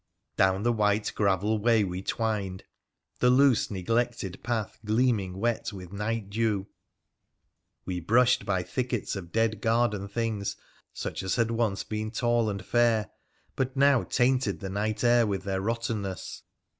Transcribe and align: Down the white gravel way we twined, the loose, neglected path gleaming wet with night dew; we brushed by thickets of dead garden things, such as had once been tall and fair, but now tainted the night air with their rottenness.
Down 0.35 0.63
the 0.63 0.73
white 0.73 1.11
gravel 1.13 1.59
way 1.59 1.83
we 1.83 2.01
twined, 2.01 2.63
the 3.19 3.29
loose, 3.29 3.69
neglected 3.69 4.41
path 4.41 4.79
gleaming 4.83 5.37
wet 5.37 5.71
with 5.71 5.93
night 5.93 6.31
dew; 6.31 6.65
we 7.85 7.99
brushed 7.99 8.43
by 8.43 8.63
thickets 8.63 9.15
of 9.15 9.31
dead 9.31 9.61
garden 9.61 10.07
things, 10.07 10.55
such 10.91 11.21
as 11.21 11.35
had 11.35 11.51
once 11.51 11.83
been 11.83 12.09
tall 12.09 12.49
and 12.49 12.65
fair, 12.65 13.11
but 13.55 13.77
now 13.77 14.01
tainted 14.01 14.59
the 14.59 14.71
night 14.71 15.03
air 15.03 15.27
with 15.27 15.43
their 15.43 15.61
rottenness. 15.61 16.41